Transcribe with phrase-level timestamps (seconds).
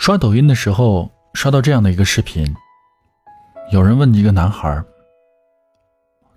[0.00, 2.56] 刷抖音的时候，刷到这样的一个视频，
[3.70, 4.82] 有人问一个男孩：“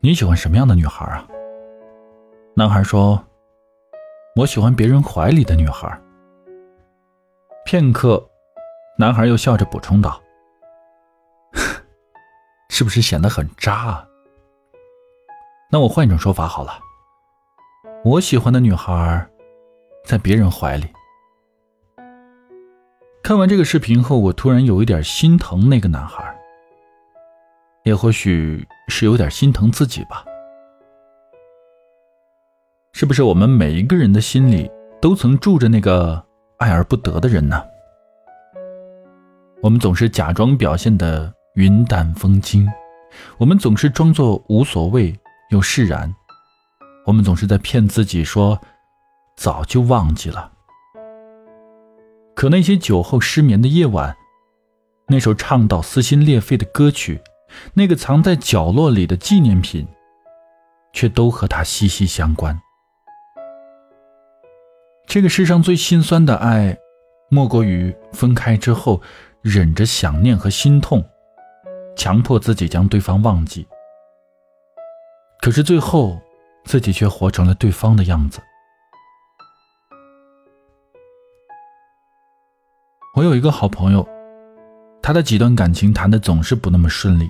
[0.00, 1.28] 你喜欢什么样的女孩啊？”
[2.56, 3.22] 男孩说
[4.34, 6.00] ：“我喜欢别人怀里的女孩。”
[7.66, 8.26] 片刻，
[8.96, 10.18] 男孩又笑着补充道
[12.72, 14.08] ：“是不是显得很渣啊？”
[15.70, 16.78] 那我换一种说法好了，
[18.06, 19.28] 我喜欢的女孩，
[20.06, 20.88] 在别人怀里。
[23.30, 26.36] 看完这个视频后，我突然有一点心疼那个男孩，
[27.84, 30.24] 也或许是有点心疼自己吧。
[32.92, 34.68] 是不是我们每一个人的心里
[35.00, 36.20] 都曾住着那个
[36.58, 37.62] 爱而不得的人呢？
[39.62, 42.68] 我们总是假装表现的云淡风轻，
[43.38, 45.16] 我们总是装作无所谓
[45.50, 46.12] 又释然，
[47.06, 48.60] 我们总是在骗自己说
[49.36, 50.50] 早就忘记了。
[52.34, 54.16] 可那些酒后失眠的夜晚，
[55.08, 57.20] 那首唱到撕心裂肺的歌曲，
[57.74, 59.86] 那个藏在角落里的纪念品，
[60.92, 62.58] 却都和他息息相关。
[65.06, 66.76] 这个世上最心酸的爱，
[67.28, 69.02] 莫过于分开之后，
[69.42, 71.04] 忍着想念和心痛，
[71.96, 73.66] 强迫自己将对方忘记。
[75.40, 76.20] 可是最后，
[76.64, 78.40] 自己却活成了对方的样子。
[83.20, 84.08] 我有一个好朋友，
[85.02, 87.28] 他的几段感情谈的总是不那么顺利。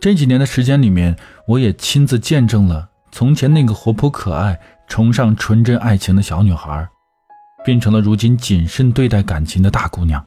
[0.00, 1.14] 这几年的时间里面，
[1.46, 6.88] 我也亲自见证了从前那个活泼可爱、崇尚纯真爱情的小女孩，
[7.62, 10.26] 变成了如今谨慎对待感情的大姑娘。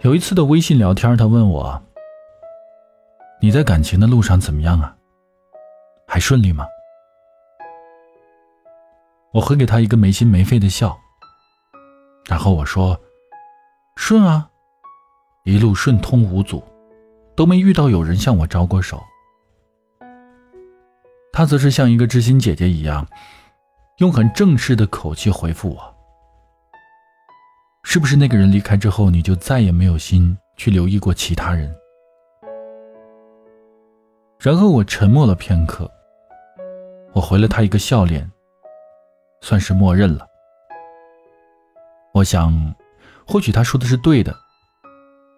[0.00, 1.78] 有一次的微信聊天，他问我
[3.38, 4.96] ：“你在感情的路上怎么样啊？
[6.06, 6.64] 还顺利吗？”
[9.34, 10.98] 我回给他一个没心没肺的笑。
[12.24, 12.98] 然后我说
[13.96, 14.48] ：“顺啊，
[15.44, 16.62] 一路顺通无阻，
[17.34, 19.02] 都没遇到有人向我招过手。”
[21.32, 23.06] 他则是像一个知心姐姐一样，
[23.98, 25.94] 用很正式的口气回复我
[27.84, 31.74] ：“是不是那个人离开之后，你就再也没有心去留意过其他人？”
[34.38, 35.90] 然后我沉默了片刻，
[37.12, 38.30] 我回了他一个笑脸，
[39.40, 40.26] 算是默认了。
[42.14, 42.74] 我想，
[43.26, 44.36] 或许他说的是对的。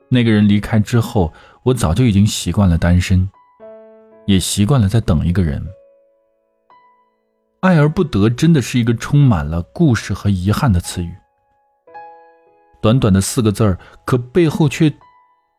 [0.08, 3.28] 那个人离开之后，我早就已经习惯了单身，
[4.26, 5.64] 也习惯了在等一个人。
[7.60, 11.14] 爱而不得，真的是一个充满了故事和遗憾的词语。
[12.82, 14.92] 短短的四个字儿，可背后却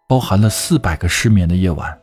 [0.07, 1.99] 包含了四百个失眠的夜晚。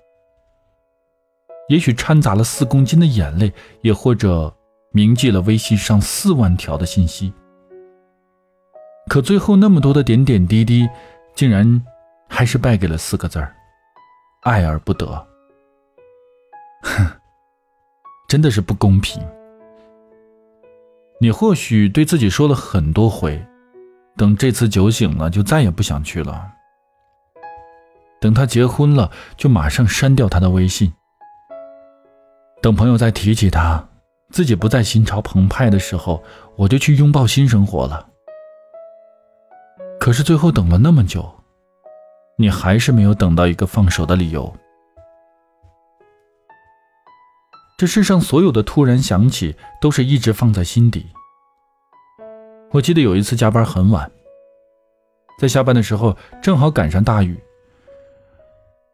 [1.68, 3.52] 也许掺杂了四公斤的眼泪，
[3.82, 4.52] 也或者
[4.90, 7.32] 铭记了微信上四万条的信息。
[9.08, 10.88] 可最后那么多的点点滴滴，
[11.34, 11.82] 竟然
[12.28, 13.54] 还是败给了四个字儿：
[14.42, 15.06] 爱而不得。
[16.82, 17.06] 哼，
[18.28, 19.22] 真的是不公平。
[21.20, 23.44] 你或许对自己说了很多回，
[24.16, 26.50] 等这次酒醒了，就再也不想去了。
[28.20, 30.92] 等他结婚了，就马上删掉他的微信。
[32.62, 33.88] 等朋友再提起他，
[34.30, 36.22] 自己不再心潮澎湃的时候，
[36.56, 38.08] 我就去拥抱新生活了。
[40.02, 41.32] 可是最后等了那么久，
[42.34, 44.52] 你还是没有等到一个放手的理由。
[47.78, 51.06] 这世上所有的突然想起，都是一直放在心底。
[52.72, 54.10] 我记得有一次加班很晚，
[55.38, 57.40] 在下班的时候正好赶上大雨，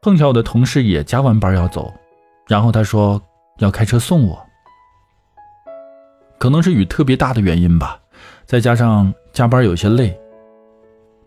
[0.03, 1.91] 碰巧我的同事也加完班要走，
[2.47, 3.19] 然后他说
[3.61, 4.47] 要开车送我。
[6.39, 7.99] 可能是雨特别大的原因吧，
[8.45, 10.15] 再加上加班有些累。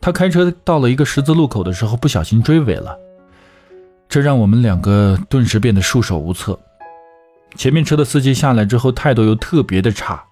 [0.01, 2.97] 他开车到了一个十字路口的时候，不小心追尾了，
[4.09, 6.59] 这让我们两个顿时变得束手无策。
[7.56, 10.23] 前面车的司机下来之后，态度又特别的差，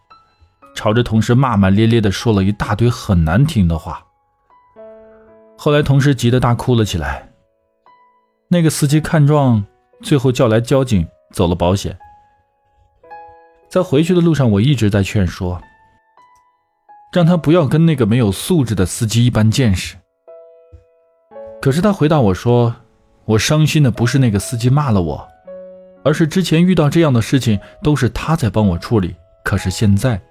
[0.73, 4.03] 朝着同事骂骂咧咧的说了一大堆很难听的话。
[5.55, 7.29] 后来同事急得大哭了起来。
[8.47, 9.63] 那个司机看状，
[10.01, 11.95] 最后叫来交警，走了保险。
[13.69, 15.61] 在回去的路上，我一直在劝说。
[17.11, 19.97] 让他不要跟那个没有素质的司机一般见识。
[21.61, 22.75] 可是他回答我说
[23.25, 25.27] ：“我伤心的不是那个司机骂了我，
[26.03, 30.21] 而是之前遇到这样的事情都是他在帮我处理，可是现在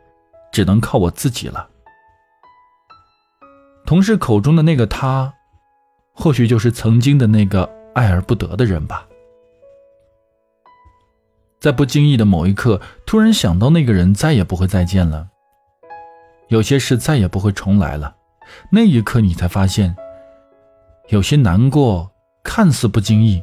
[0.53, 1.69] 只能靠我自己了。”
[3.85, 5.35] 同事口中的那个他，
[6.13, 9.07] 或许就是曾经的那个爱而不得的人吧。
[11.59, 15.29] 在不经意的某一刻，突然想到那个人再也不会再见了。
[16.49, 18.17] 有些事再也不会重来了，
[18.71, 19.95] 那一刻你才发现，
[21.09, 22.11] 有些难过
[22.43, 23.43] 看似不经意，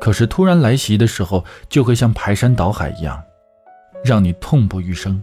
[0.00, 3.22] 可是突然来袭的时候，就会像排山倒海一样，
[4.04, 5.22] 让你痛不欲生。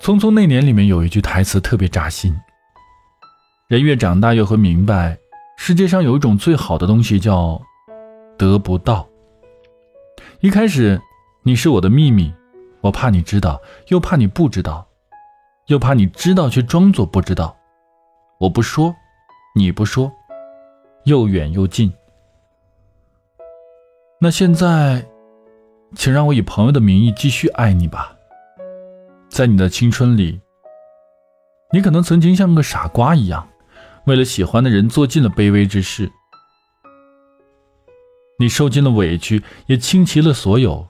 [0.02, 2.34] 《匆匆那年》里面有一句台词特别扎心：
[3.68, 5.16] 人越长大，越会明白，
[5.56, 7.60] 世界上有一种最好的东西叫
[8.36, 9.06] 得不到。
[10.40, 11.00] 一开始，
[11.42, 12.32] 你是我的秘密，
[12.80, 14.86] 我怕你知道，又怕你不知道，
[15.66, 17.56] 又怕你知道却装作不知道。
[18.38, 18.94] 我不说，
[19.54, 20.10] 你不说，
[21.04, 21.92] 又远又近。
[24.18, 25.04] 那现在，
[25.94, 28.16] 请让我以朋友的名义继续爱你吧。
[29.28, 30.40] 在你的青春里，
[31.72, 33.48] 你可能曾经像个傻瓜一样，
[34.06, 36.10] 为了喜欢的人做尽了卑微之事。
[38.38, 40.88] 你受尽了委屈，也倾其了所有，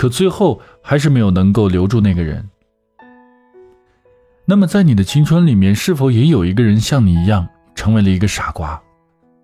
[0.00, 2.48] 可最后还是没有能够留住那个人。
[4.46, 8.80] 那么，在你的青春里面，是否也有一个人像你一样，成为了一个傻瓜，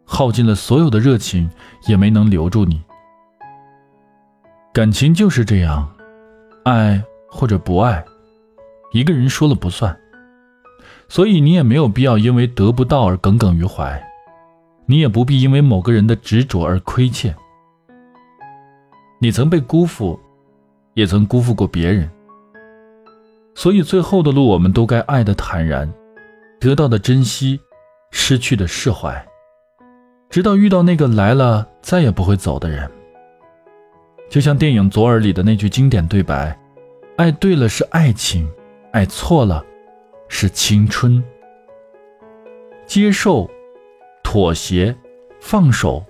[0.07, 1.51] 耗尽了所有的热情，
[1.87, 2.83] 也没能留住你？
[4.73, 5.95] 感情就是这样，
[6.65, 8.03] 爱或者不爱，
[8.93, 9.95] 一个人说了不算，
[11.07, 14.03] 所以你也没有必要因为得不到而耿耿于怀。
[14.87, 17.37] 你也不必因为某个人的执着而亏欠。
[19.21, 20.19] 你曾被辜负，
[20.97, 22.11] 也曾辜负过别人，
[23.55, 25.93] 所以最后的路，我们都该爱的坦然，
[26.59, 27.61] 得到的珍惜，
[28.11, 29.23] 失去的释怀，
[30.31, 32.91] 直到遇到那个来了再也不会走的人。
[34.31, 36.59] 就像电影《左耳》里的那句经典对白
[37.19, 38.51] ：“爱对了是爱情，
[38.91, 39.63] 爱错了
[40.29, 41.23] 是青春。”
[42.89, 43.49] 接受。
[44.23, 44.95] 妥协，
[45.41, 46.05] 放手，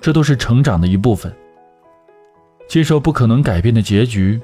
[0.00, 1.30] 这都是成长的一部分。
[2.68, 4.38] 接受不可能改变的结局，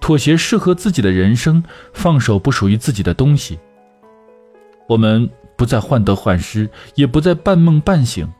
[0.00, 1.64] 妥协适合自己的人生，
[1.94, 3.58] 放手不属于自己的东西。
[4.86, 8.30] 我们不再患得患失，也不再半梦半醒。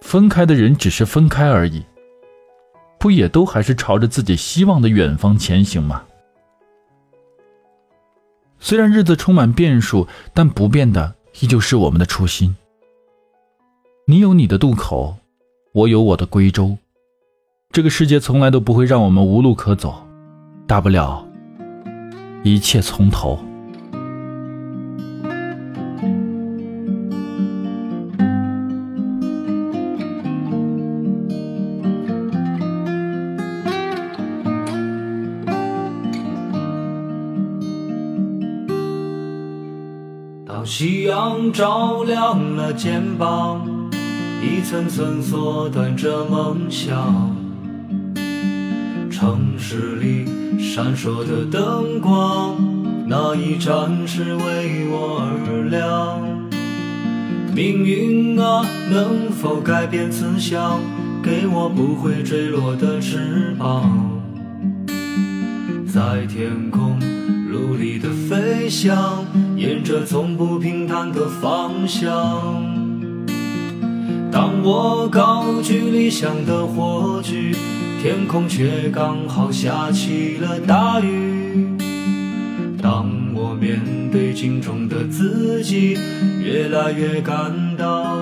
[0.00, 1.84] 分开的人只是分开而已，
[2.98, 6.02] 不也都还是朝着自己希望的远方前行吗？
[8.58, 12.56] 虽然日子充满变数，但不变的依旧是我们的初心。
[14.06, 15.16] 你有你的渡口，
[15.72, 16.78] 我有我的归舟。
[17.70, 19.94] 这个世界从来都不会让我们无路可走，
[20.66, 21.28] 大不了
[22.42, 23.38] 一切从头。
[40.46, 43.78] 当夕阳照亮了肩膀。
[44.40, 47.34] 一层层缩短着梦想，
[49.20, 50.24] 城市里
[50.60, 52.54] 闪烁的灯光，
[53.08, 56.20] 那一盏是为我而亮。
[57.52, 60.78] 命运啊，能否改变慈祥，
[61.20, 64.20] 给我不会坠落的翅膀，
[65.92, 66.96] 在天空
[67.50, 69.26] 努力的飞翔，
[69.56, 72.06] 沿着从不平坦的方向。
[74.30, 77.52] 当我高举理想的火炬，
[78.08, 81.76] 天空却刚好下起了大雨。
[82.80, 83.78] 当我面
[84.10, 85.98] 对镜中的自己，
[86.42, 88.16] 越来越感到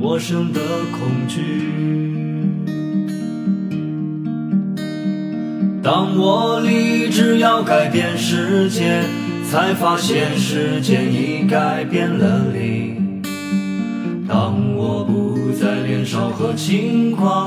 [0.00, 0.62] 陌生的
[0.92, 1.42] 恐惧。
[5.82, 9.02] 当我立志要改变世界，
[9.50, 12.96] 才发现时间已改变了你。
[14.26, 17.46] 当我不再年少和轻狂，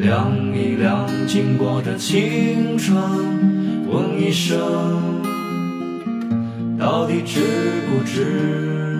[0.00, 2.96] 量一量经过的青春，
[3.86, 4.58] 问一声，
[6.78, 7.40] 到底值
[7.90, 8.99] 不值？